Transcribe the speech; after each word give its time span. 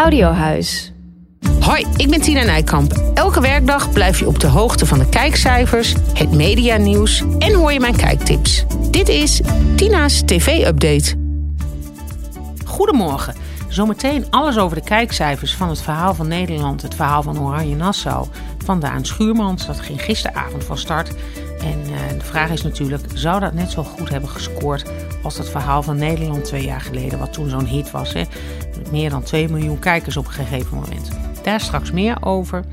Audiohuis. 0.00 0.92
Hoi, 1.60 1.86
ik 1.96 2.10
ben 2.10 2.20
Tina 2.20 2.42
Nijkamp. 2.42 2.92
Elke 3.14 3.40
werkdag 3.40 3.92
blijf 3.92 4.18
je 4.18 4.26
op 4.26 4.40
de 4.40 4.46
hoogte 4.46 4.86
van 4.86 4.98
de 4.98 5.08
kijkcijfers, 5.08 5.94
het 6.14 6.32
medianieuws 6.32 7.24
en 7.38 7.54
hoor 7.54 7.72
je 7.72 7.80
mijn 7.80 7.96
kijktips. 7.96 8.64
Dit 8.90 9.08
is 9.08 9.40
Tina's 9.76 10.22
TV-update. 10.24 11.14
Goedemorgen. 12.64 13.34
Zometeen 13.68 14.24
alles 14.30 14.58
over 14.58 14.76
de 14.76 14.84
kijkcijfers 14.84 15.54
van 15.54 15.68
het 15.68 15.80
verhaal 15.80 16.14
van 16.14 16.28
Nederland, 16.28 16.82
het 16.82 16.94
verhaal 16.94 17.22
van 17.22 17.40
Oranje 17.40 17.76
Nassau, 17.76 18.26
van 18.64 18.80
Daan 18.80 19.04
Schuurmans. 19.04 19.66
Dat 19.66 19.80
ging 19.80 20.02
gisteravond 20.02 20.64
van 20.64 20.78
start. 20.78 21.10
En 21.62 21.80
uh, 21.90 22.08
de 22.08 22.24
vraag 22.24 22.50
is 22.50 22.62
natuurlijk, 22.62 23.02
zou 23.14 23.40
dat 23.40 23.52
net 23.52 23.70
zo 23.70 23.82
goed 23.82 24.08
hebben 24.08 24.30
gescoord 24.30 24.90
als 25.22 25.38
het 25.38 25.48
verhaal 25.48 25.82
van 25.82 25.96
Nederland 25.96 26.44
twee 26.44 26.64
jaar 26.64 26.80
geleden, 26.80 27.18
wat 27.18 27.32
toen 27.32 27.48
zo'n 27.48 27.66
hit 27.66 27.90
was. 27.90 28.12
Hè? 28.12 28.22
Meer 28.90 29.10
dan 29.10 29.22
2 29.22 29.48
miljoen 29.48 29.78
kijkers 29.78 30.16
op 30.16 30.26
een 30.26 30.32
gegeven 30.32 30.76
moment. 30.76 31.10
Daar 31.42 31.60
straks 31.60 31.90
meer 31.90 32.16
over. 32.20 32.64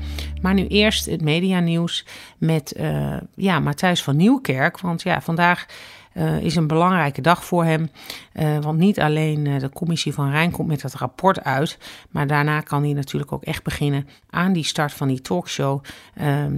Maar 0.42 0.54
nu 0.54 0.66
eerst 0.66 1.06
het 1.06 1.22
medianieuws 1.22 2.06
met 2.38 2.74
uh, 2.76 3.16
ja, 3.34 3.60
Matthijs 3.60 4.02
van 4.02 4.16
Nieuwkerk. 4.16 4.80
Want 4.80 5.02
ja, 5.02 5.20
vandaag 5.20 5.66
uh, 6.14 6.42
is 6.42 6.56
een 6.56 6.66
belangrijke 6.66 7.20
dag 7.20 7.44
voor 7.44 7.64
hem. 7.64 7.90
Uh, 8.34 8.58
want 8.58 8.78
niet 8.78 9.00
alleen 9.00 9.44
uh, 9.44 9.58
de 9.58 9.70
commissie 9.70 10.14
van 10.14 10.30
Rijn 10.30 10.50
komt 10.50 10.68
met 10.68 10.82
het 10.82 10.94
rapport 10.94 11.44
uit, 11.44 11.78
maar 12.10 12.26
daarna 12.26 12.60
kan 12.60 12.82
hij 12.82 12.92
natuurlijk 12.92 13.32
ook 13.32 13.44
echt 13.44 13.62
beginnen 13.62 14.08
aan 14.30 14.52
die 14.52 14.64
start 14.64 14.92
van 14.92 15.08
die 15.08 15.20
talkshow, 15.20 15.82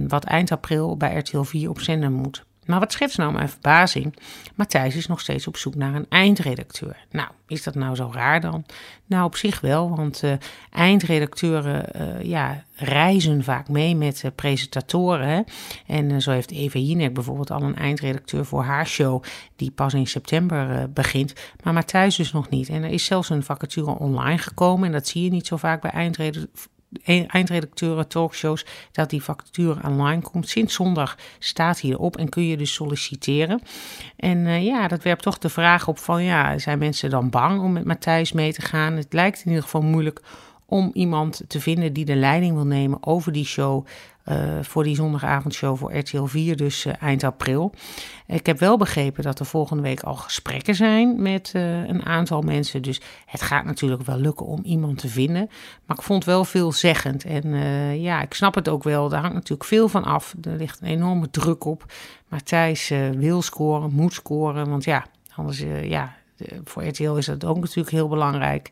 wat 0.07 0.23
eind 0.23 0.51
april 0.51 0.97
bij 0.97 1.17
RTL 1.17 1.41
4 1.41 1.69
op 1.69 1.79
zender 1.79 2.11
moet. 2.11 2.45
Maar 2.65 2.79
wat 2.79 2.91
schetst 2.91 3.17
nou 3.17 3.33
mijn 3.33 3.49
verbazing? 3.49 4.15
Matthijs 4.55 4.95
is 4.95 5.07
nog 5.07 5.19
steeds 5.19 5.47
op 5.47 5.57
zoek 5.57 5.75
naar 5.75 5.95
een 5.95 6.05
eindredacteur. 6.09 6.97
Nou, 7.11 7.29
is 7.47 7.63
dat 7.63 7.75
nou 7.75 7.95
zo 7.95 8.11
raar 8.13 8.41
dan? 8.41 8.65
Nou, 9.05 9.25
op 9.25 9.35
zich 9.35 9.61
wel, 9.61 9.95
want 9.95 10.23
uh, 10.23 10.33
eindredacteuren 10.69 11.85
uh, 11.95 12.23
ja, 12.23 12.63
reizen 12.75 13.43
vaak 13.43 13.69
mee 13.69 13.95
met 13.95 14.21
uh, 14.25 14.31
presentatoren. 14.35 15.45
En 15.87 16.21
zo 16.21 16.31
heeft 16.31 16.51
Eva 16.51 16.79
Jinek 16.79 17.13
bijvoorbeeld 17.13 17.51
al 17.51 17.61
een 17.61 17.75
eindredacteur 17.75 18.45
voor 18.45 18.63
haar 18.63 18.87
show, 18.87 19.23
die 19.55 19.71
pas 19.71 19.93
in 19.93 20.07
september 20.07 20.91
begint. 20.91 21.33
Maar 21.63 21.73
Matthijs 21.73 22.15
dus 22.15 22.31
nog 22.31 22.49
niet. 22.49 22.69
En 22.69 22.83
er 22.83 22.91
is 22.91 23.05
zelfs 23.05 23.29
een 23.29 23.43
vacature 23.43 23.97
online 23.97 24.37
gekomen, 24.37 24.85
en 24.85 24.91
dat 24.91 25.07
zie 25.07 25.23
je 25.23 25.29
niet 25.29 25.47
zo 25.47 25.57
vaak 25.57 25.81
bij 25.81 25.91
eindredacteuren 25.91 26.49
eindredacteuren, 27.27 28.07
talkshows, 28.07 28.65
dat 28.91 29.09
die 29.09 29.23
vacature 29.23 29.83
online 29.87 30.21
komt. 30.21 30.49
Sinds 30.49 30.73
zondag 30.73 31.17
staat 31.39 31.79
hierop 31.79 32.17
en 32.17 32.29
kun 32.29 32.47
je 32.47 32.57
dus 32.57 32.73
solliciteren. 32.73 33.61
En 34.15 34.37
uh, 34.37 34.63
ja, 34.63 34.87
dat 34.87 35.03
werpt 35.03 35.23
toch 35.23 35.37
de 35.37 35.49
vraag 35.49 35.87
op 35.87 35.97
van, 35.97 36.23
ja, 36.23 36.57
zijn 36.57 36.79
mensen 36.79 37.09
dan 37.09 37.29
bang 37.29 37.61
om 37.61 37.73
met 37.73 37.85
Matthijs 37.85 38.31
mee 38.31 38.53
te 38.53 38.61
gaan? 38.61 38.93
Het 38.93 39.13
lijkt 39.13 39.39
in 39.39 39.47
ieder 39.47 39.63
geval 39.63 39.81
moeilijk 39.81 40.21
om 40.65 40.89
iemand 40.93 41.41
te 41.47 41.59
vinden 41.59 41.93
die 41.93 42.05
de 42.05 42.15
leiding 42.15 42.53
wil 42.53 42.65
nemen 42.65 43.05
over 43.05 43.31
die 43.31 43.45
show. 43.45 43.85
Uh, 44.25 44.35
voor 44.61 44.83
die 44.83 44.95
zondagavondshow 44.95 45.77
voor 45.77 45.97
RTL 45.97 46.23
4, 46.23 46.55
dus 46.55 46.85
uh, 46.85 46.93
eind 46.99 47.23
april. 47.23 47.73
Ik 48.27 48.45
heb 48.45 48.59
wel 48.59 48.77
begrepen 48.77 49.23
dat 49.23 49.39
er 49.39 49.45
volgende 49.45 49.83
week 49.83 50.01
al 50.01 50.15
gesprekken 50.15 50.75
zijn 50.75 51.21
met 51.21 51.51
uh, 51.55 51.87
een 51.87 52.05
aantal 52.05 52.41
mensen. 52.41 52.81
Dus 52.81 53.01
het 53.25 53.41
gaat 53.41 53.65
natuurlijk 53.65 54.01
wel 54.01 54.17
lukken 54.17 54.45
om 54.45 54.63
iemand 54.63 54.97
te 54.97 55.07
vinden. 55.07 55.49
Maar 55.85 55.97
ik 55.97 56.03
vond 56.03 56.23
het 56.23 56.33
wel 56.33 56.45
veelzeggend. 56.45 57.23
En 57.23 57.53
ja, 58.01 58.21
ik 58.21 58.33
snap 58.33 58.55
het 58.55 58.69
ook 58.69 58.83
wel. 58.83 59.09
Daar 59.09 59.21
hangt 59.21 59.35
natuurlijk 59.35 59.69
veel 59.69 59.87
van 59.87 60.03
af. 60.03 60.35
Er 60.41 60.55
ligt 60.55 60.81
een 60.81 60.87
enorme 60.87 61.29
druk 61.29 61.65
op. 61.65 61.93
Maar 62.27 62.43
Thijs 62.43 62.91
wil 63.15 63.41
scoren, 63.41 63.91
moet 63.93 64.13
scoren. 64.13 64.69
Want 64.69 64.83
ja, 64.83 65.05
anders 65.35 65.63
ja, 65.83 66.15
voor 66.63 66.85
RTL 66.85 67.15
is 67.15 67.25
dat 67.25 67.45
ook 67.45 67.59
natuurlijk 67.59 67.89
heel 67.89 68.07
belangrijk. 68.07 68.71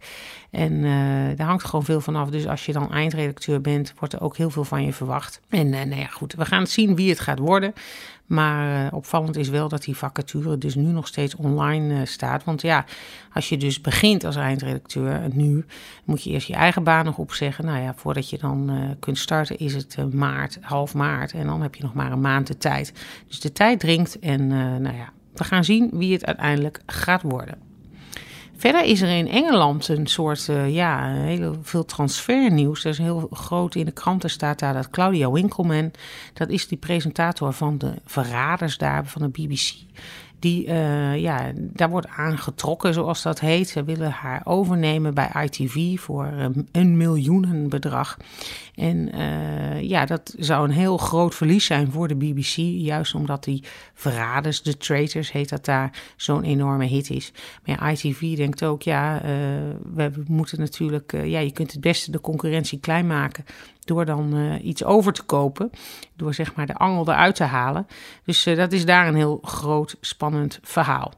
En 0.50 0.74
uh, 0.74 1.38
daar 1.38 1.48
hangt 1.48 1.64
gewoon 1.64 1.86
veel 1.86 2.02
van 2.02 2.16
af. 2.16 2.30
Dus 2.30 2.48
als 2.48 2.66
je 2.66 2.74
dan 2.74 2.92
eindredacteur 2.92 3.62
bent, 3.62 3.94
wordt 4.00 4.14
er 4.14 4.22
ook 4.22 4.38
heel 4.38 4.50
veel 4.50 4.64
van 4.64 4.86
je 4.86 4.94
verwacht. 4.94 5.42
En 5.50 5.68
uh, 5.68 5.84
nou 5.84 6.00
ja, 6.00 6.08
goed, 6.08 6.34
we 6.34 6.46
gaan 6.46 6.68
zien 6.68 6.96
wie 6.96 7.10
het 7.10 7.20
gaat 7.20 7.40
worden. 7.40 7.74
Maar 8.26 8.94
opvallend 8.94 9.38
is 9.38 9.50
wel 9.50 9.70
dat 9.70 9.84
die 9.84 9.98
vacature 9.98 10.58
dus 10.58 10.76
nu 10.76 10.84
nog 10.84 11.08
steeds 11.08 11.36
online 11.36 12.06
staat. 12.06 12.44
Want 12.44 12.62
ja, 12.62 12.86
als 13.34 13.50
je 13.50 13.58
dus 13.58 13.82
begint 13.82 14.24
als 14.24 14.36
eindredacteur 14.36 15.22
nu, 15.34 15.66
moet 16.04 16.24
je 16.24 16.30
eerst 16.30 16.48
je 16.48 16.54
eigen 16.54 16.84
baan 16.84 17.06
nog 17.06 17.18
opzeggen. 17.18 17.66
Nou 17.66 17.82
ja, 17.82 17.94
voordat 17.96 18.30
je 18.30 18.38
dan 18.38 18.72
kunt 19.00 19.18
starten 19.18 19.58
is 19.58 19.74
het 19.74 20.14
maart, 20.14 20.58
half 20.62 20.94
maart. 20.94 21.32
En 21.32 21.46
dan 21.46 21.62
heb 21.62 21.76
je 21.76 21.84
nog 21.84 21.94
maar 21.94 22.12
een 22.12 22.22
maand 22.22 22.48
de 22.48 22.58
tijd. 22.58 22.94
Dus 23.28 23.40
de 23.40 23.52
tijd 23.52 23.80
dringt 23.80 24.20
en 24.20 24.48
nou 24.82 24.96
ja, 24.96 25.10
we 25.40 25.46
gaan 25.46 25.64
zien 25.64 25.90
wie 25.94 26.14
het 26.14 26.26
uiteindelijk 26.26 26.82
gaat 26.86 27.22
worden. 27.22 27.58
Verder 28.58 28.84
is 28.84 29.02
er 29.02 29.10
in 29.10 29.28
Engeland 29.28 29.88
een 29.88 30.08
soort, 30.08 30.48
uh, 30.48 30.74
ja, 30.74 31.14
heel 31.14 31.56
veel 31.62 31.86
transfernieuws. 31.86 32.84
Er 32.84 32.90
is 32.90 32.98
heel 32.98 33.28
groot 33.32 33.76
in 33.76 33.86
de 33.86 33.92
kranten 33.92 34.30
staat 34.30 34.60
daar 34.60 34.74
dat 34.74 34.90
Claudia 34.90 35.32
Winkelman, 35.32 35.92
dat 36.34 36.50
is 36.50 36.68
die 36.68 36.78
presentator 36.78 37.54
van 37.54 37.78
de 37.78 37.94
Verraders 38.06 38.78
daar 38.78 39.06
van 39.06 39.22
de 39.22 39.28
BBC. 39.28 39.74
Die, 40.40 40.68
uh, 40.68 41.18
ja, 41.18 41.52
daar 41.56 41.90
wordt 41.90 42.08
aangetrokken, 42.08 42.94
zoals 42.94 43.22
dat 43.22 43.40
heet. 43.40 43.70
Ze 43.70 43.84
willen 43.84 44.12
haar 44.12 44.42
overnemen 44.44 45.14
bij 45.14 45.32
ITV 45.44 46.00
voor 46.00 46.26
um, 46.26 46.68
een 46.72 46.98
miljoenenbedrag. 46.98 48.18
En 48.76 49.16
uh, 49.16 49.82
ja, 49.82 50.06
dat 50.06 50.36
zou 50.38 50.68
een 50.68 50.74
heel 50.74 50.98
groot 50.98 51.36
verlies 51.36 51.66
zijn 51.66 51.92
voor 51.92 52.08
de 52.08 52.16
BBC. 52.16 52.56
Juist 52.56 53.16
omdat 53.16 53.44
die 53.44 53.64
verraders, 53.94 54.62
de 54.62 54.78
traitors 54.78 55.32
heet 55.32 55.50
dat 55.50 55.66
daar, 55.66 56.14
zo'n 56.16 56.44
enorme 56.44 56.86
hit 56.86 57.10
is. 57.10 57.32
Maar 57.66 57.92
ITV 57.92 58.36
denkt 58.36 58.64
ook, 58.64 58.82
ja, 58.82 59.16
uh, 59.16 59.30
we 59.94 60.12
moeten 60.28 60.60
natuurlijk, 60.60 61.12
ja, 61.12 61.40
je 61.40 61.52
kunt 61.52 61.72
het 61.72 61.82
beste 61.82 62.12
de 62.12 62.22
concurrentie 62.22 62.80
klein 62.80 63.08
maken 63.08 63.46
door 63.90 64.06
dan 64.06 64.36
uh, 64.36 64.66
iets 64.66 64.84
over 64.84 65.14
te 65.14 65.24
kopen. 65.24 65.72
Door 66.16 66.34
zeg 66.34 66.56
maar 66.56 66.66
de 66.66 66.76
angel 66.76 67.10
eruit 67.10 67.36
te 67.36 67.44
halen. 67.44 67.88
Dus 68.26 68.48
uh, 68.48 68.58
dat 68.58 68.72
is 68.72 68.86
daar 68.86 69.08
een 69.08 69.16
heel 69.16 69.40
groot, 69.42 69.96
spannend 70.02 70.60
verhaal. 70.62 71.14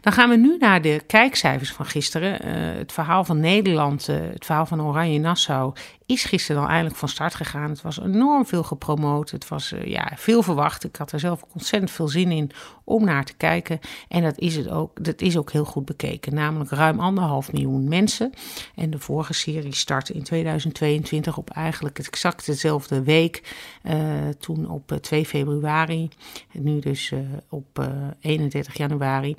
Dan 0.00 0.12
gaan 0.12 0.28
we 0.28 0.36
nu 0.36 0.56
naar 0.58 0.82
de 0.82 1.02
kijkcijfers 1.06 1.72
van 1.72 1.86
gisteren. 1.86 2.46
Uh, 2.46 2.78
het 2.78 2.92
verhaal 2.92 3.24
van 3.24 3.40
Nederland, 3.40 4.06
het 4.06 4.44
verhaal 4.44 4.66
van 4.66 4.82
Oranje 4.82 5.18
Nassau, 5.18 5.74
is 6.10 6.24
gisteren 6.24 6.60
dan 6.60 6.70
eindelijk 6.70 6.96
van 6.96 7.08
start 7.08 7.34
gegaan. 7.34 7.70
Het 7.70 7.82
was 7.82 8.00
enorm 8.00 8.46
veel 8.46 8.62
gepromoot. 8.62 9.30
Het 9.30 9.48
was 9.48 9.74
ja, 9.84 10.12
veel 10.16 10.42
verwacht. 10.42 10.84
Ik 10.84 10.96
had 10.96 11.12
er 11.12 11.20
zelf 11.20 11.44
ontzettend 11.54 11.90
veel 11.90 12.08
zin 12.08 12.30
in 12.30 12.50
om 12.84 13.04
naar 13.04 13.24
te 13.24 13.34
kijken. 13.36 13.80
En 14.08 14.22
dat 14.22 14.38
is, 14.38 14.56
het 14.56 14.68
ook, 14.68 15.04
dat 15.04 15.20
is 15.20 15.36
ook 15.36 15.52
heel 15.52 15.64
goed 15.64 15.84
bekeken. 15.84 16.34
Namelijk 16.34 16.70
ruim 16.70 17.00
anderhalf 17.00 17.52
miljoen 17.52 17.88
mensen. 17.88 18.32
En 18.74 18.90
de 18.90 18.98
vorige 18.98 19.34
serie 19.34 19.74
startte 19.74 20.12
in 20.12 20.22
2022 20.22 21.36
op 21.36 21.50
eigenlijk 21.50 21.98
exact 21.98 22.46
dezelfde 22.46 23.02
week. 23.02 23.54
Uh, 23.82 23.94
toen 24.38 24.70
op 24.70 24.98
2 25.00 25.26
februari. 25.26 26.08
Nu 26.52 26.78
dus 26.78 27.12
op 27.48 27.88
31 28.20 28.76
januari. 28.76 29.36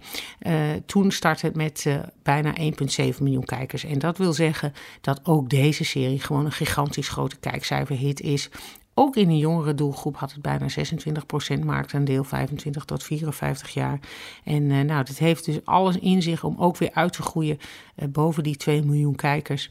toen 0.85 1.11
startte 1.11 1.45
het 1.45 1.55
met 1.55 1.85
bijna 2.23 2.53
1,7 2.57 3.17
miljoen 3.21 3.45
kijkers. 3.45 3.83
En 3.83 3.99
dat 3.99 4.17
wil 4.17 4.33
zeggen 4.33 4.73
dat 5.01 5.19
ook 5.23 5.49
deze 5.49 5.83
serie 5.83 6.19
gewoon 6.19 6.45
een 6.45 6.51
gigantisch 6.65 7.09
grote 7.09 7.39
kijkcijferhit 7.39 8.21
is. 8.21 8.49
Ook 8.93 9.15
in 9.15 9.29
een 9.29 9.37
jongere 9.37 9.75
doelgroep 9.75 10.17
had 10.17 10.31
het 10.31 10.41
bijna 10.41 10.65
26% 11.59 11.65
marktaandeel, 11.65 12.23
25 12.23 12.85
tot 12.85 13.03
54 13.03 13.69
jaar. 13.69 13.99
En 14.43 14.63
uh, 14.63 14.81
nou, 14.81 15.03
dit 15.03 15.17
heeft 15.17 15.45
dus 15.45 15.65
alles 15.65 15.97
in 15.97 16.21
zich 16.21 16.43
om 16.43 16.55
ook 16.57 16.77
weer 16.77 16.91
uit 16.93 17.13
te 17.13 17.21
groeien 17.21 17.57
uh, 17.95 18.07
boven 18.07 18.43
die 18.43 18.55
2 18.55 18.83
miljoen 18.83 19.15
kijkers. 19.15 19.69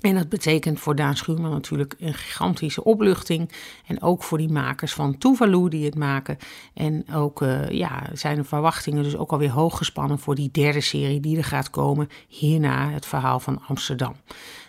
En 0.00 0.14
dat 0.14 0.28
betekent 0.28 0.80
voor 0.80 0.96
Daan 0.96 1.16
Schuurman 1.16 1.50
natuurlijk 1.50 1.94
een 1.98 2.14
gigantische 2.14 2.84
opluchting. 2.84 3.50
En 3.86 4.02
ook 4.02 4.22
voor 4.22 4.38
die 4.38 4.52
makers 4.52 4.92
van 4.92 5.18
Tuvalu 5.18 5.68
die 5.68 5.84
het 5.84 5.94
maken. 5.94 6.36
En 6.74 7.04
ook 7.14 7.42
uh, 7.42 7.68
ja, 7.68 8.02
zijn 8.12 8.36
de 8.36 8.44
verwachtingen 8.44 9.02
dus 9.02 9.16
ook 9.16 9.32
alweer 9.32 9.50
hoog 9.50 9.76
gespannen 9.76 10.18
voor 10.18 10.34
die 10.34 10.50
derde 10.50 10.80
serie 10.80 11.20
die 11.20 11.36
er 11.36 11.44
gaat 11.44 11.70
komen. 11.70 12.08
Hierna 12.28 12.90
het 12.90 13.06
verhaal 13.06 13.40
van 13.40 13.62
Amsterdam. 13.66 14.14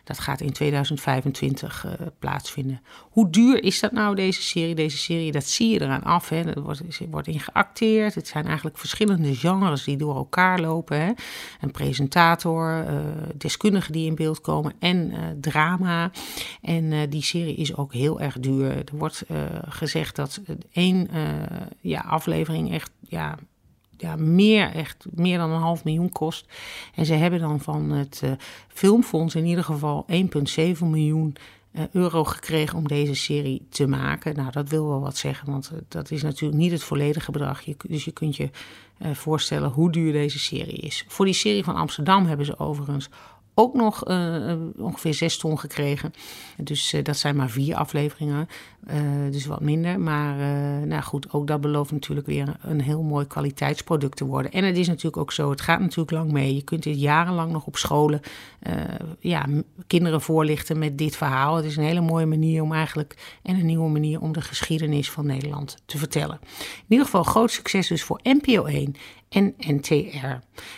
Dat 0.03 0.19
gaat 0.19 0.41
in 0.41 0.51
2025 0.51 1.85
uh, 1.85 1.91
plaatsvinden. 2.19 2.81
Hoe 2.99 3.29
duur 3.29 3.63
is 3.63 3.79
dat 3.79 3.91
nou, 3.91 4.15
deze 4.15 4.41
serie? 4.41 4.75
Deze 4.75 4.97
serie, 4.97 5.31
dat 5.31 5.43
zie 5.43 5.69
je 5.69 5.81
eraan 5.81 6.03
af. 6.03 6.29
Hè. 6.29 6.41
Er 6.41 6.61
wordt, 6.61 6.81
wordt 7.09 7.27
in 7.27 7.39
geacteerd. 7.39 8.15
Het 8.15 8.27
zijn 8.27 8.45
eigenlijk 8.45 8.77
verschillende 8.77 9.35
genres 9.35 9.83
die 9.83 9.97
door 9.97 10.15
elkaar 10.15 10.59
lopen. 10.59 11.01
Hè. 11.01 11.11
Een 11.61 11.71
presentator, 11.71 12.83
uh, 12.83 12.99
deskundigen 13.35 13.91
die 13.91 14.05
in 14.05 14.15
beeld 14.15 14.41
komen 14.41 14.73
en 14.79 15.11
uh, 15.11 15.17
drama. 15.41 16.11
En 16.61 17.09
die 17.09 17.23
serie 17.23 17.55
is 17.55 17.75
ook 17.75 17.93
heel 17.93 18.21
erg 18.21 18.39
duur. 18.39 18.69
Er 18.71 18.83
wordt 18.91 19.23
gezegd 19.67 20.15
dat 20.15 20.41
één 20.71 21.09
ja, 21.81 21.99
aflevering 21.99 22.73
echt 22.73 22.91
ja, 23.07 23.37
ja, 24.01 24.15
meer, 24.15 24.71
echt 24.73 25.05
meer 25.13 25.37
dan 25.37 25.51
een 25.51 25.61
half 25.61 25.83
miljoen 25.83 26.11
kost. 26.11 26.45
En 26.95 27.05
ze 27.05 27.13
hebben 27.13 27.39
dan 27.39 27.59
van 27.59 27.91
het 27.91 28.21
uh, 28.23 28.31
filmfonds 28.67 29.35
in 29.35 29.45
ieder 29.45 29.63
geval 29.63 30.05
1,7 30.11 30.15
miljoen 30.79 31.35
uh, 31.71 31.83
euro 31.91 32.23
gekregen 32.23 32.77
om 32.77 32.87
deze 32.87 33.15
serie 33.15 33.65
te 33.69 33.87
maken. 33.87 34.35
Nou, 34.35 34.51
dat 34.51 34.69
wil 34.69 34.87
wel 34.87 35.01
wat 35.01 35.17
zeggen, 35.17 35.51
want 35.51 35.71
uh, 35.73 35.79
dat 35.87 36.11
is 36.11 36.21
natuurlijk 36.21 36.61
niet 36.61 36.71
het 36.71 36.83
volledige 36.83 37.31
bedrag. 37.31 37.61
Je, 37.61 37.75
dus 37.87 38.05
je 38.05 38.11
kunt 38.11 38.35
je 38.35 38.49
voorstellen 39.13 39.69
hoe 39.69 39.91
duur 39.91 40.11
deze 40.11 40.39
serie 40.39 40.77
is. 40.77 41.05
Voor 41.07 41.25
die 41.25 41.33
serie 41.33 41.63
van 41.63 41.75
Amsterdam 41.75 42.25
hebben 42.25 42.45
ze 42.45 42.59
overigens 42.59 43.09
ook 43.61 43.73
nog 43.73 44.07
uh, 44.07 44.53
ongeveer 44.77 45.13
zes 45.13 45.37
ton 45.37 45.59
gekregen. 45.59 46.13
Dus 46.57 46.93
uh, 46.93 47.03
dat 47.03 47.17
zijn 47.17 47.35
maar 47.35 47.49
vier 47.49 47.75
afleveringen. 47.75 48.47
Uh, 48.87 49.31
dus 49.31 49.45
wat 49.45 49.61
minder. 49.61 49.99
Maar 49.99 50.35
nou 50.85 51.01
goed, 51.01 51.33
ook 51.33 51.47
dat 51.47 51.61
belooft 51.61 51.91
natuurlijk 51.91 52.27
weer 52.27 52.55
een 52.61 52.81
heel 52.81 53.01
mooi 53.01 53.27
kwaliteitsproduct 53.27 54.17
te 54.17 54.25
worden. 54.25 54.51
En 54.51 54.63
het 54.63 54.77
is 54.77 54.87
natuurlijk 54.87 55.17
ook 55.17 55.31
zo, 55.31 55.49
het 55.49 55.61
gaat 55.61 55.79
natuurlijk 55.79 56.11
lang 56.11 56.31
mee. 56.31 56.55
Je 56.55 56.61
kunt 56.61 56.83
dit 56.83 56.99
jarenlang 56.99 57.51
nog 57.51 57.65
op 57.65 57.77
scholen 57.77 58.21
ja, 59.19 59.45
kinderen 59.87 60.21
voorlichten 60.21 60.79
met 60.79 60.97
dit 60.97 61.15
verhaal. 61.15 61.55
Het 61.55 61.65
is 61.65 61.77
een 61.77 61.83
hele 61.83 62.01
mooie 62.01 62.25
manier 62.25 62.61
om 62.61 62.73
eigenlijk, 62.73 63.37
en 63.43 63.55
een 63.55 63.65
nieuwe 63.65 63.89
manier 63.89 64.21
om 64.21 64.33
de 64.33 64.41
geschiedenis 64.41 65.11
van 65.11 65.25
Nederland 65.25 65.77
te 65.85 65.97
vertellen. 65.97 66.39
In 66.41 66.85
ieder 66.87 67.05
geval 67.05 67.23
groot 67.23 67.51
succes 67.51 67.87
dus 67.87 68.03
voor 68.03 68.19
NPO 68.23 68.65
1 68.65 68.95
en 69.31 69.53
NTR. 69.57 70.27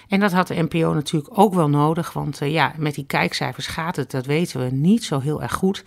En 0.07 0.19
dat 0.19 0.31
had 0.31 0.47
de 0.47 0.61
NPO 0.69 0.93
natuurlijk 0.93 1.37
ook 1.37 1.53
wel 1.53 1.69
nodig, 1.69 2.13
want 2.13 2.41
uh, 2.41 2.51
ja, 2.51 2.73
met 2.77 2.95
die 2.95 3.05
kijkcijfers 3.05 3.67
gaat 3.67 3.95
het, 3.95 4.11
dat 4.11 4.25
weten 4.25 4.59
we, 4.59 4.75
niet 4.75 5.03
zo 5.03 5.19
heel 5.19 5.41
erg 5.41 5.53
goed. 5.53 5.83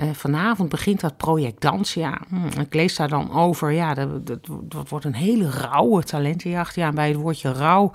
Uh, 0.00 0.10
vanavond 0.12 0.68
begint 0.68 1.00
dat 1.00 1.16
project 1.16 1.60
Dans, 1.60 1.94
ja, 1.94 2.20
hm, 2.28 2.60
ik 2.60 2.74
lees 2.74 2.96
daar 2.96 3.08
dan 3.08 3.32
over, 3.32 3.70
ja, 3.70 3.94
dat, 3.94 4.26
dat, 4.26 4.88
wordt 4.88 5.04
een 5.04 5.14
hele 5.14 5.50
rauwe 5.50 6.02
talentenjacht. 6.02 6.74
Ja, 6.74 6.92
bij 6.92 7.08
het 7.08 7.16
woordje 7.16 7.52
rauw, 7.52 7.92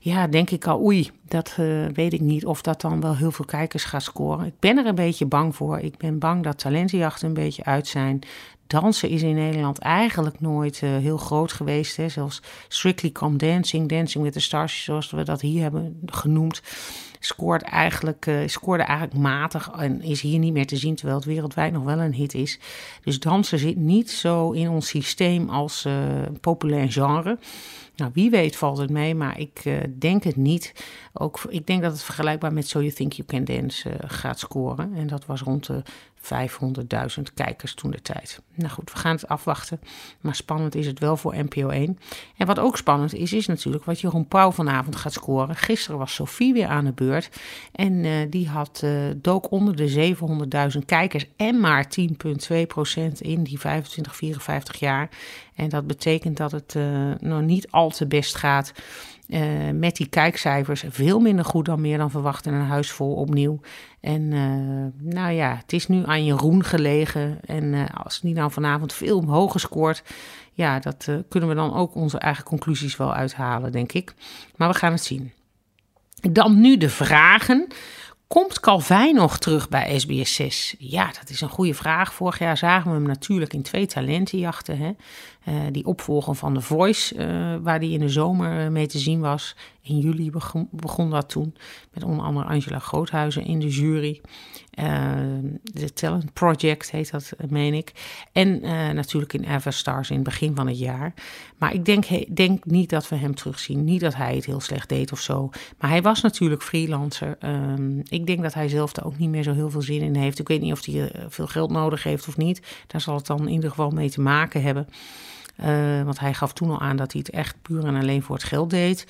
ja, 0.00 0.26
denk 0.26 0.50
ik 0.50 0.66
al, 0.66 0.80
oei, 0.80 1.10
dat 1.24 1.56
uh, 1.60 1.86
weet 1.92 2.12
ik 2.12 2.20
niet 2.20 2.46
of 2.46 2.62
dat 2.62 2.80
dan 2.80 3.00
wel 3.00 3.16
heel 3.16 3.32
veel 3.32 3.44
kijkers 3.44 3.84
gaat 3.84 4.02
scoren. 4.02 4.46
Ik 4.46 4.58
ben 4.58 4.78
er 4.78 4.86
een 4.86 4.94
beetje 4.94 5.26
bang 5.26 5.56
voor. 5.56 5.78
Ik 5.78 5.96
ben 5.96 6.18
bang 6.18 6.42
dat 6.42 6.58
talentenjachten 6.58 7.28
een 7.28 7.34
beetje 7.34 7.64
uit 7.64 7.86
zijn 7.86 8.20
dansen 8.68 9.08
is 9.08 9.22
in 9.22 9.34
Nederland 9.34 9.78
eigenlijk 9.78 10.40
nooit 10.40 10.80
uh, 10.84 10.96
heel 10.96 11.16
groot 11.16 11.52
geweest. 11.52 11.96
Hè. 11.96 12.08
Zelfs 12.08 12.42
Strictly 12.68 13.10
Come 13.10 13.36
Dancing, 13.36 13.88
Dancing 13.88 14.24
with 14.24 14.32
the 14.32 14.40
Stars, 14.40 14.84
zoals 14.84 15.10
we 15.10 15.22
dat 15.22 15.40
hier 15.40 15.62
hebben 15.62 16.00
genoemd, 16.06 16.62
scoort 17.20 17.62
eigenlijk, 17.62 18.26
uh, 18.26 18.40
scoorde 18.46 18.82
eigenlijk 18.82 19.20
matig 19.20 19.70
en 19.78 20.02
is 20.02 20.20
hier 20.20 20.38
niet 20.38 20.52
meer 20.52 20.66
te 20.66 20.76
zien, 20.76 20.94
terwijl 20.94 21.18
het 21.18 21.28
wereldwijd 21.28 21.72
nog 21.72 21.84
wel 21.84 21.98
een 21.98 22.14
hit 22.14 22.34
is. 22.34 22.58
Dus 23.04 23.20
dansen 23.20 23.58
zit 23.58 23.76
niet 23.76 24.10
zo 24.10 24.50
in 24.50 24.68
ons 24.68 24.88
systeem 24.88 25.48
als 25.48 25.84
uh, 25.86 25.94
populair 26.40 26.92
genre. 26.92 27.38
Nou, 27.96 28.10
wie 28.14 28.30
weet 28.30 28.56
valt 28.56 28.78
het 28.78 28.90
mee, 28.90 29.14
maar 29.14 29.38
ik 29.38 29.62
denk 29.98 30.24
het 30.24 30.36
niet. 30.36 30.72
Ook, 31.12 31.40
ik 31.48 31.66
denk 31.66 31.82
dat 31.82 31.92
het 31.92 32.02
vergelijkbaar 32.02 32.52
met 32.52 32.68
So 32.68 32.80
You 32.80 32.92
Think 32.92 33.12
You 33.12 33.28
Can 33.28 33.44
Dance 33.44 33.90
gaat 34.06 34.38
scoren. 34.38 34.94
En 34.94 35.06
dat 35.06 35.26
was 35.26 35.40
rond 35.40 35.66
de 35.66 35.82
500.000 36.32 37.22
kijkers 37.34 37.74
toen 37.74 37.90
de 37.90 38.02
tijd. 38.02 38.40
Nou 38.54 38.72
goed, 38.72 38.92
we 38.92 38.98
gaan 38.98 39.14
het 39.14 39.28
afwachten. 39.28 39.80
Maar 40.20 40.34
spannend 40.34 40.74
is 40.74 40.86
het 40.86 40.98
wel 40.98 41.16
voor 41.16 41.36
NPO 41.36 41.68
1. 41.68 41.98
En 42.36 42.46
wat 42.46 42.58
ook 42.58 42.76
spannend 42.76 43.14
is, 43.14 43.32
is 43.32 43.46
natuurlijk 43.46 43.84
wat 43.84 44.00
Jeroen 44.00 44.28
Pauw 44.28 44.50
vanavond 44.50 44.96
gaat 44.96 45.12
scoren. 45.12 45.56
Gisteren 45.56 45.98
was 45.98 46.14
Sophie 46.14 46.52
weer 46.52 46.66
aan 46.66 46.84
de 46.84 46.92
beurt. 46.92 47.30
En 47.72 47.92
uh, 47.92 48.12
die 48.30 48.48
had, 48.48 48.80
uh, 48.84 49.06
dook 49.16 49.50
onder 49.50 49.76
de 49.76 50.14
700.000 50.72 50.84
kijkers 50.86 51.26
en 51.36 51.60
maar 51.60 51.86
10,2% 52.00 52.06
in 53.18 53.42
die 53.42 53.58
25, 53.58 54.16
54 54.16 54.78
jaar. 54.78 55.08
En 55.54 55.68
dat 55.68 55.86
betekent 55.86 56.36
dat 56.36 56.52
het 56.52 56.74
uh, 56.74 57.10
nog 57.20 57.40
niet 57.40 57.70
al 57.70 57.90
te 57.90 58.06
best 58.06 58.34
gaat. 58.34 58.72
Uh, 59.28 59.70
met 59.72 59.96
die 59.96 60.08
kijkcijfers 60.08 60.84
veel 60.88 61.20
minder 61.20 61.44
goed 61.44 61.64
dan 61.64 61.80
meer 61.80 61.98
dan 61.98 62.10
verwacht 62.10 62.46
in 62.46 62.54
een 62.54 62.66
huis 62.66 62.90
vol 62.90 63.14
opnieuw. 63.14 63.60
En 64.00 64.22
uh, 64.22 65.12
nou 65.14 65.32
ja, 65.32 65.56
het 65.56 65.72
is 65.72 65.88
nu 65.88 66.02
aan 66.06 66.24
Jeroen 66.24 66.64
gelegen. 66.64 67.38
En 67.44 67.64
uh, 67.64 67.84
als 68.04 68.20
die 68.20 68.34
nou 68.34 68.50
vanavond 68.50 68.92
veel 68.92 69.24
hoger 69.24 69.60
scoort, 69.60 70.02
ja, 70.52 70.78
dat 70.78 71.08
kunnen 71.28 71.48
we 71.48 71.54
dan 71.54 71.74
ook 71.74 71.94
onze 71.94 72.18
eigen 72.18 72.44
conclusies 72.44 72.96
wel 72.96 73.14
uithalen, 73.14 73.72
denk 73.72 73.92
ik. 73.92 74.14
Maar 74.56 74.68
we 74.68 74.74
gaan 74.74 74.92
het 74.92 75.04
zien. 75.04 75.32
Dan 76.20 76.60
nu 76.60 76.76
de 76.76 76.90
vragen. 76.90 77.66
Komt 78.28 78.60
Calvijn 78.60 79.14
nog 79.14 79.38
terug 79.38 79.68
bij 79.68 79.98
SBS 79.98 80.34
6? 80.34 80.74
Ja, 80.78 81.06
dat 81.06 81.28
is 81.28 81.40
een 81.40 81.48
goede 81.48 81.74
vraag. 81.74 82.12
Vorig 82.12 82.38
jaar 82.38 82.56
zagen 82.56 82.90
we 82.90 82.96
hem 82.96 83.06
natuurlijk 83.06 83.52
in 83.52 83.62
twee 83.62 83.86
talentenjachten. 83.86 84.78
Hè? 84.78 84.90
Uh, 85.48 85.60
die 85.72 85.86
opvolger 85.86 86.34
van 86.34 86.54
The 86.54 86.60
Voice, 86.60 87.14
uh, 87.14 87.56
waar 87.62 87.78
hij 87.78 87.88
in 87.88 88.00
de 88.00 88.08
zomer 88.08 88.72
mee 88.72 88.86
te 88.86 88.98
zien 88.98 89.20
was. 89.20 89.56
In 89.88 89.98
juli 89.98 90.30
begon, 90.70 91.10
dat 91.10 91.28
toen. 91.28 91.56
Met 91.92 92.04
onder 92.04 92.24
andere 92.24 92.46
Angela 92.46 92.78
Groothuizen 92.78 93.44
in 93.44 93.58
de 93.58 93.68
jury. 93.68 94.20
Uh, 94.78 95.14
de 95.62 95.92
Talent 95.92 96.32
Project 96.32 96.90
heet 96.90 97.10
dat, 97.10 97.32
meen 97.48 97.74
ik. 97.74 97.92
En 98.32 98.60
natuurlijk 98.94 99.32
in 99.32 99.44
Everstars 99.44 100.08
in 100.08 100.14
het 100.14 100.24
begin 100.24 100.54
van 100.54 100.66
het 100.66 100.78
jaar. 100.78 101.14
Maar 101.58 101.74
ik 101.74 101.84
denk, 101.84 102.36
denk 102.36 102.64
niet 102.64 102.90
dat 102.90 103.08
we 103.08 103.16
hem 103.16 103.34
terugzien. 103.34 103.84
Niet 103.84 104.00
dat 104.00 104.14
hij 104.14 104.34
het 104.34 104.44
heel 104.44 104.60
slecht 104.60 104.88
deed 104.88 105.12
of 105.12 105.20
zo. 105.20 105.50
Maar 105.78 105.90
hij 105.90 106.02
was 106.02 106.20
natuurlijk 106.20 106.62
freelancer. 106.62 107.36
Um, 107.40 108.02
ik 108.08 108.26
denk 108.26 108.42
dat 108.42 108.54
hij 108.54 108.68
zelf 108.68 108.92
daar 108.92 109.04
ook 109.04 109.18
niet 109.18 109.30
meer 109.30 109.42
zo 109.42 109.52
heel 109.52 109.70
veel 109.70 109.82
zin 109.82 110.00
in 110.00 110.16
heeft. 110.16 110.38
Ik 110.38 110.48
weet 110.48 110.60
niet 110.60 110.72
of 110.72 110.84
hij 110.84 111.12
veel 111.28 111.46
geld 111.46 111.70
nodig 111.70 112.02
heeft 112.02 112.28
of 112.28 112.36
niet. 112.36 112.62
Daar 112.86 113.00
zal 113.00 113.14
het 113.14 113.26
dan 113.26 113.40
in 113.40 113.52
ieder 113.52 113.70
geval 113.70 113.90
mee 113.90 114.10
te 114.10 114.20
maken 114.20 114.62
hebben. 114.62 114.88
Want 116.04 116.18
hij 116.20 116.34
gaf 116.34 116.52
toen 116.52 116.70
al 116.70 116.80
aan 116.80 116.96
dat 116.96 117.12
hij 117.12 117.20
het 117.24 117.34
echt 117.34 117.56
puur 117.62 117.84
en 117.84 117.96
alleen 117.96 118.22
voor 118.22 118.34
het 118.34 118.44
geld 118.44 118.70
deed. 118.70 119.06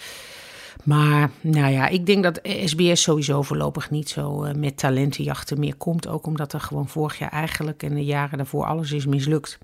Maar 0.85 1.31
nou 1.41 1.73
ja, 1.73 1.89
ik 1.89 2.07
denk 2.07 2.23
dat 2.23 2.41
SBS 2.65 3.03
sowieso 3.03 3.43
voorlopig 3.43 3.91
niet 3.91 4.09
zo 4.09 4.45
uh, 4.45 4.53
met 4.53 4.77
talentenjachten 4.77 5.61
meer 5.61 5.75
komt. 5.75 6.09
Ook 6.09 6.27
omdat 6.27 6.53
er 6.53 6.61
gewoon 6.61 6.89
vorig 6.89 7.19
jaar 7.19 7.31
eigenlijk 7.31 7.83
en 7.83 7.95
de 7.95 8.05
jaren 8.05 8.39
daarvoor 8.39 8.65
alles 8.65 8.93
is 8.93 9.07
mislukt. 9.07 9.59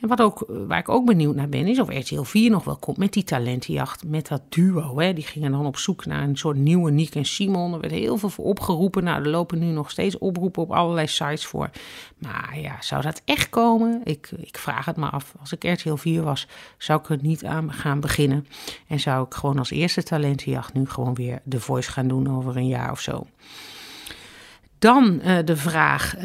En 0.00 0.08
wat 0.08 0.20
ook, 0.20 0.44
waar 0.66 0.78
ik 0.78 0.88
ook 0.88 1.06
benieuwd 1.06 1.34
naar 1.34 1.48
ben, 1.48 1.66
is 1.66 1.78
of 1.80 1.88
RTL 1.88 2.22
4 2.22 2.50
nog 2.50 2.64
wel 2.64 2.76
komt 2.76 2.96
met 2.96 3.12
die 3.12 3.24
talentenjacht. 3.24 4.04
Met 4.04 4.28
dat 4.28 4.42
duo. 4.48 5.00
Hè. 5.00 5.12
Die 5.12 5.24
gingen 5.24 5.52
dan 5.52 5.66
op 5.66 5.76
zoek 5.76 6.06
naar 6.06 6.22
een 6.22 6.36
soort 6.36 6.56
nieuwe 6.56 6.90
Nick 6.90 7.14
en 7.14 7.24
Simon. 7.24 7.74
Er 7.74 7.80
werd 7.80 7.92
heel 7.92 8.16
veel 8.16 8.28
voor 8.28 8.44
opgeroepen. 8.44 9.04
Nou, 9.04 9.22
er 9.22 9.28
lopen 9.28 9.58
nu 9.58 9.66
nog 9.66 9.90
steeds 9.90 10.18
oproepen 10.18 10.62
op 10.62 10.72
allerlei 10.72 11.06
sites 11.06 11.46
voor. 11.46 11.70
Maar 12.18 12.58
ja, 12.60 12.76
zou 12.80 13.02
dat 13.02 13.22
echt 13.24 13.48
komen? 13.48 14.00
Ik, 14.04 14.30
ik 14.36 14.58
vraag 14.58 14.84
het 14.84 14.96
maar 14.96 15.10
af. 15.10 15.34
Als 15.40 15.52
ik 15.52 15.64
RTL 15.64 15.94
4 15.94 16.22
was, 16.22 16.46
zou 16.78 17.00
ik 17.00 17.08
er 17.08 17.18
niet 17.20 17.44
aan 17.44 17.72
gaan 17.72 18.00
beginnen. 18.00 18.46
En 18.86 19.00
zou 19.00 19.26
ik 19.26 19.34
gewoon 19.34 19.58
als 19.58 19.70
eerste 19.70 20.02
talentenjacht 20.02 20.59
nu 20.72 20.86
gewoon 20.86 21.14
weer 21.14 21.40
de 21.44 21.60
voice 21.60 21.90
gaan 21.90 22.08
doen 22.08 22.36
over 22.36 22.56
een 22.56 22.68
jaar 22.68 22.90
of 22.90 23.00
zo. 23.00 23.26
Dan 24.80 25.20
uh, 25.24 25.38
de 25.44 25.56
vraag, 25.56 26.16
uh, 26.16 26.22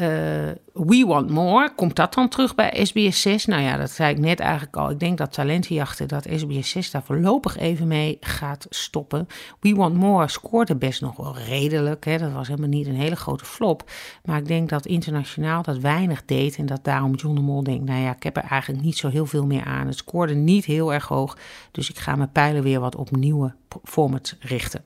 We 0.72 1.04
Want 1.06 1.30
More, 1.30 1.72
komt 1.74 1.96
dat 1.96 2.14
dan 2.14 2.28
terug 2.28 2.54
bij 2.54 2.84
SBS 2.84 3.20
6? 3.20 3.46
Nou 3.46 3.62
ja, 3.62 3.76
dat 3.76 3.90
zei 3.90 4.14
ik 4.14 4.18
net 4.18 4.40
eigenlijk 4.40 4.76
al. 4.76 4.90
Ik 4.90 5.00
denk 5.00 5.18
dat 5.18 5.32
talentenjachten, 5.32 6.08
dat 6.08 6.26
SBS 6.36 6.70
6 6.70 6.90
daar 6.90 7.02
voorlopig 7.02 7.56
even 7.56 7.86
mee 7.86 8.16
gaat 8.20 8.66
stoppen. 8.68 9.26
We 9.60 9.74
Want 9.74 9.94
More 9.94 10.28
scoorde 10.28 10.76
best 10.76 11.00
nog 11.00 11.16
wel 11.16 11.36
redelijk. 11.36 12.04
Hè? 12.04 12.18
Dat 12.18 12.32
was 12.32 12.48
helemaal 12.48 12.68
niet 12.68 12.86
een 12.86 12.94
hele 12.94 13.16
grote 13.16 13.44
flop. 13.44 13.90
Maar 14.24 14.38
ik 14.38 14.46
denk 14.46 14.68
dat 14.68 14.86
internationaal 14.86 15.62
dat 15.62 15.78
weinig 15.78 16.24
deed. 16.24 16.56
En 16.56 16.66
dat 16.66 16.84
daarom 16.84 17.14
John 17.14 17.34
de 17.34 17.40
Mol 17.40 17.62
denkt, 17.62 17.84
nou 17.84 18.00
ja, 18.00 18.14
ik 18.14 18.22
heb 18.22 18.36
er 18.36 18.44
eigenlijk 18.44 18.82
niet 18.82 18.96
zo 18.96 19.08
heel 19.08 19.26
veel 19.26 19.46
meer 19.46 19.64
aan. 19.64 19.86
Het 19.86 19.96
scoorde 19.96 20.34
niet 20.34 20.64
heel 20.64 20.92
erg 20.92 21.08
hoog. 21.08 21.38
Dus 21.70 21.90
ik 21.90 21.98
ga 21.98 22.16
mijn 22.16 22.32
pijlen 22.32 22.62
weer 22.62 22.80
wat 22.80 22.96
op 22.96 23.16
nieuwe 23.16 23.54
formats 23.84 24.36
richten. 24.40 24.84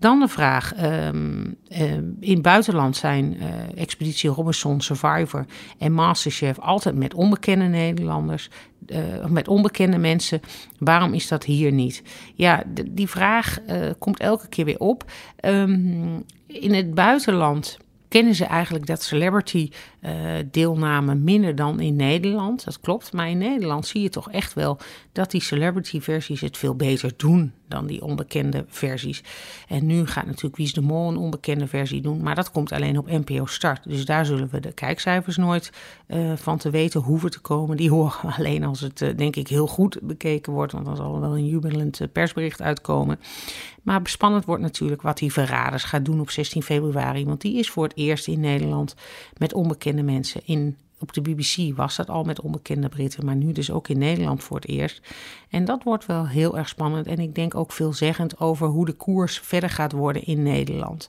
Dan 0.00 0.20
de 0.20 0.28
vraag: 0.28 0.84
um, 0.84 1.56
um, 1.80 2.16
in 2.20 2.32
het 2.32 2.42
buitenland 2.42 2.96
zijn 2.96 3.36
uh, 3.36 3.46
Expeditie 3.76 4.30
Robinson, 4.30 4.80
Survivor 4.80 5.44
en 5.78 5.92
Masterchef 5.92 6.58
altijd 6.58 6.94
met 6.94 7.14
onbekende 7.14 7.64
Nederlanders, 7.64 8.50
uh, 8.86 8.98
met 9.26 9.48
onbekende 9.48 9.98
mensen. 9.98 10.40
Waarom 10.78 11.14
is 11.14 11.28
dat 11.28 11.44
hier 11.44 11.72
niet? 11.72 12.02
Ja, 12.34 12.62
die 12.90 13.08
vraag 13.08 13.58
uh, 13.68 13.90
komt 13.98 14.20
elke 14.20 14.48
keer 14.48 14.64
weer 14.64 14.78
op. 14.78 15.12
Um, 15.44 16.24
in 16.46 16.74
het 16.74 16.94
buitenland 16.94 17.78
kennen 18.08 18.34
ze 18.34 18.44
eigenlijk 18.44 18.86
dat 18.86 19.02
celebrity 19.02 19.70
deelname 20.50 21.14
minder 21.14 21.54
dan 21.54 21.80
in 21.80 21.96
Nederland. 21.96 22.64
Dat 22.64 22.80
klopt. 22.80 23.12
Maar 23.12 23.30
in 23.30 23.38
Nederland 23.38 23.86
zie 23.86 24.02
je 24.02 24.08
toch 24.08 24.30
echt 24.30 24.54
wel 24.54 24.78
dat 25.12 25.30
die 25.30 25.42
celebrity 25.42 26.00
versies 26.00 26.40
het 26.40 26.56
veel 26.56 26.74
beter 26.74 27.12
doen 27.16 27.52
dan 27.70 27.86
die 27.86 28.02
onbekende 28.02 28.64
versies. 28.68 29.22
En 29.68 29.86
nu 29.86 30.06
gaat 30.06 30.26
natuurlijk 30.26 30.56
Wies 30.56 30.72
de 30.72 30.80
Mol 30.80 31.08
een 31.08 31.16
onbekende 31.16 31.66
versie 31.66 32.00
doen, 32.00 32.22
maar 32.22 32.34
dat 32.34 32.50
komt 32.50 32.72
alleen 32.72 32.98
op 32.98 33.10
NPO 33.10 33.46
Start. 33.46 33.80
Dus 33.84 34.04
daar 34.04 34.26
zullen 34.26 34.48
we 34.50 34.60
de 34.60 34.72
kijkcijfers 34.72 35.36
nooit 35.36 35.72
uh, 36.08 36.32
van 36.36 36.58
te 36.58 36.70
weten 36.70 37.00
hoeven 37.00 37.30
te 37.30 37.40
komen. 37.40 37.76
Die 37.76 37.90
horen 37.90 38.18
we 38.22 38.34
alleen 38.38 38.64
als 38.64 38.80
het, 38.80 39.00
uh, 39.00 39.16
denk 39.16 39.36
ik, 39.36 39.48
heel 39.48 39.66
goed 39.66 39.98
bekeken 40.02 40.52
wordt, 40.52 40.72
want 40.72 40.84
dan 40.84 40.96
zal 40.96 41.14
er 41.14 41.20
wel 41.20 41.36
een 41.36 41.46
jubelend 41.46 42.00
persbericht 42.12 42.62
uitkomen. 42.62 43.20
Maar 43.82 44.00
spannend 44.04 44.44
wordt 44.44 44.62
natuurlijk 44.62 45.02
wat 45.02 45.18
die 45.18 45.32
Verraders 45.32 45.84
gaat 45.84 46.04
doen 46.04 46.20
op 46.20 46.30
16 46.30 46.62
februari, 46.62 47.24
want 47.24 47.40
die 47.40 47.58
is 47.58 47.70
voor 47.70 47.84
het 47.84 47.96
eerst 47.96 48.28
in 48.28 48.40
Nederland 48.40 48.94
met 49.36 49.54
onbekende 49.54 49.89
mensen 49.92 50.40
in 50.44 50.76
op 51.00 51.12
de 51.12 51.20
BBC 51.20 51.76
was 51.76 51.96
dat 51.96 52.10
al 52.10 52.24
met 52.24 52.40
onbekende 52.40 52.88
Britten, 52.88 53.24
maar 53.24 53.36
nu 53.36 53.52
dus 53.52 53.70
ook 53.70 53.88
in 53.88 53.98
Nederland 53.98 54.42
voor 54.42 54.56
het 54.56 54.68
eerst. 54.68 55.00
En 55.50 55.64
dat 55.64 55.82
wordt 55.82 56.06
wel 56.06 56.26
heel 56.26 56.58
erg 56.58 56.68
spannend 56.68 57.06
en 57.06 57.18
ik 57.18 57.34
denk 57.34 57.54
ook 57.54 57.72
veelzeggend 57.72 58.40
over 58.40 58.66
hoe 58.66 58.86
de 58.86 58.92
koers 58.92 59.38
verder 59.38 59.70
gaat 59.70 59.92
worden 59.92 60.24
in 60.24 60.42
Nederland. 60.42 61.08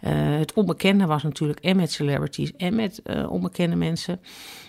Uh, 0.00 0.10
het 0.38 0.52
onbekende 0.52 1.06
was 1.06 1.22
natuurlijk 1.22 1.60
en 1.60 1.76
met 1.76 1.92
celebrities 1.92 2.52
en 2.56 2.74
met 2.74 3.00
uh, 3.04 3.30
onbekende 3.30 3.76
mensen. 3.76 4.20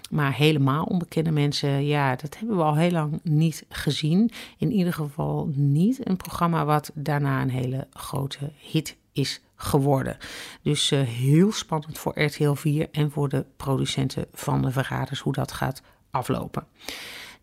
Maar 0.10 0.34
helemaal 0.34 0.84
onbekende 0.84 1.32
mensen, 1.32 1.86
ja, 1.86 2.16
dat 2.16 2.38
hebben 2.38 2.58
we 2.58 2.64
al 2.64 2.76
heel 2.76 2.92
lang 2.92 3.20
niet 3.24 3.66
gezien. 3.70 4.32
In 4.58 4.72
ieder 4.72 4.94
geval 4.94 5.50
niet 5.54 6.08
een 6.08 6.18
programma 6.18 6.66
wat 6.66 6.92
daarna 6.94 7.42
een 7.42 7.50
hele 7.50 7.88
grote 7.94 8.52
hit 8.58 8.98
is 9.12 9.42
geworden. 9.56 10.18
Dus 10.62 10.92
uh, 10.92 11.02
heel 11.02 11.52
spannend 11.52 11.98
voor 11.98 12.22
RTL 12.24 12.54
4 12.54 12.88
en 12.92 13.12
voor 13.12 13.30
de 13.30 13.46
producenten 13.58 14.26
van 14.34 14.62
de 14.62 14.72
verraders 14.72 15.20
hoe 15.20 15.34
dat 15.34 15.52
gaat 15.52 15.82
aflopen. 16.12 16.68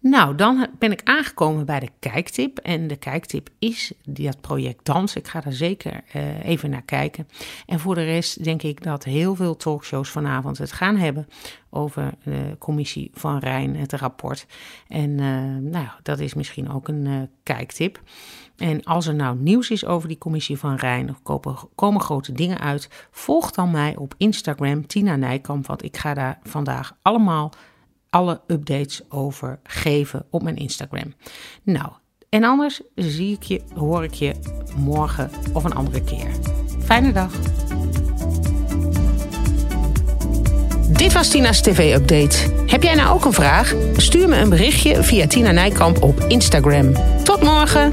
Nou, 0.00 0.34
dan 0.34 0.66
ben 0.78 0.92
ik 0.92 1.00
aangekomen 1.04 1.66
bij 1.66 1.80
de 1.80 1.90
kijktip. 1.98 2.58
En 2.58 2.86
de 2.86 2.96
kijktip 2.96 3.48
is 3.58 3.92
dat 4.04 4.40
project 4.40 4.84
Dans. 4.84 5.16
Ik 5.16 5.28
ga 5.28 5.44
er 5.44 5.52
zeker 5.52 6.04
uh, 6.16 6.44
even 6.44 6.70
naar 6.70 6.82
kijken. 6.82 7.28
En 7.66 7.80
voor 7.80 7.94
de 7.94 8.04
rest 8.04 8.44
denk 8.44 8.62
ik 8.62 8.82
dat 8.82 9.04
heel 9.04 9.34
veel 9.34 9.56
talkshows 9.56 10.10
vanavond 10.10 10.58
het 10.58 10.72
gaan 10.72 10.96
hebben 10.96 11.28
over 11.70 12.14
de 12.22 12.56
commissie 12.58 13.10
van 13.14 13.38
Rijn, 13.38 13.76
het 13.76 13.92
rapport. 13.92 14.46
En 14.88 15.10
uh, 15.10 15.70
nou, 15.70 15.88
dat 16.02 16.18
is 16.18 16.34
misschien 16.34 16.70
ook 16.70 16.88
een 16.88 17.04
uh, 17.04 17.22
kijktip. 17.42 18.00
En 18.56 18.84
als 18.84 19.06
er 19.06 19.14
nou 19.14 19.36
nieuws 19.38 19.70
is 19.70 19.84
over 19.84 20.08
die 20.08 20.18
commissie 20.18 20.58
van 20.58 20.74
Rijn, 20.74 21.10
of 21.10 21.22
komen, 21.22 21.56
komen 21.74 22.00
grote 22.00 22.32
dingen 22.32 22.60
uit, 22.60 23.08
volg 23.10 23.50
dan 23.50 23.70
mij 23.70 23.96
op 23.96 24.14
Instagram, 24.16 24.86
Tina 24.86 25.16
Nijkamp, 25.16 25.66
want 25.66 25.84
ik 25.84 25.96
ga 25.96 26.14
daar 26.14 26.38
vandaag 26.42 26.96
allemaal 27.02 27.52
alle 28.16 28.40
updates 28.46 29.02
over 29.08 29.58
geven 29.62 30.26
op 30.30 30.42
mijn 30.42 30.56
Instagram. 30.56 31.14
Nou, 31.62 31.88
en 32.28 32.44
anders 32.44 32.80
zie 32.94 33.32
ik 33.32 33.42
je, 33.42 33.60
hoor 33.74 34.04
ik 34.04 34.14
je 34.14 34.34
morgen 34.76 35.30
of 35.52 35.64
een 35.64 35.74
andere 35.74 36.02
keer. 36.04 36.28
Fijne 36.84 37.12
dag. 37.12 37.32
Dit 40.88 41.12
was 41.12 41.28
Tina's 41.28 41.60
TV-update. 41.60 42.36
Heb 42.66 42.82
jij 42.82 42.94
nou 42.94 43.14
ook 43.14 43.24
een 43.24 43.32
vraag? 43.32 43.74
Stuur 43.96 44.28
me 44.28 44.36
een 44.36 44.48
berichtje 44.48 45.02
via 45.02 45.26
Tina 45.26 45.50
Nijkamp 45.50 46.02
op 46.02 46.20
Instagram. 46.20 46.92
Tot 47.24 47.42
morgen! 47.42 47.92